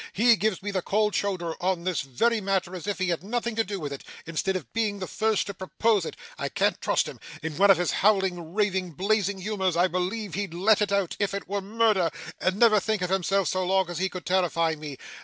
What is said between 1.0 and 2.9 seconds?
shoulder on this very matter as